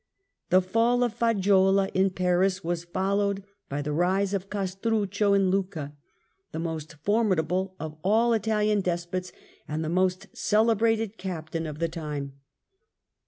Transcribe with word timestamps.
The 0.49 0.63
fall 0.63 1.03
of 1.03 1.13
Faggiuola 1.13 1.91
in 1.93 2.09
Pisa 2.09 2.61
was 2.65 2.85
followed 2.85 3.43
by 3.69 3.83
the 3.83 3.91
rise 3.91 4.31
Castruccio 4.31 4.33
Oistrfic3.iii 4.33 4.35
of 4.35 4.49
Castruccio 4.49 5.33
in 5.35 5.51
Lucca, 5.51 5.95
the 6.53 6.57
most 6.57 6.95
formidable 7.03 7.75
of 7.79 7.99
all 8.01 8.33
Italian 8.33 8.81
despots 8.81 9.31
and 9.67 9.83
the 9.85 9.89
most 9.89 10.25
celebrated 10.35 11.19
captain 11.19 11.67
of 11.67 11.77
the 11.77 11.87
time. 11.87 12.33